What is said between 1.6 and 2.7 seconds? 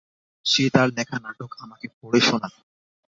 আমাকে পড়ে শোনাত।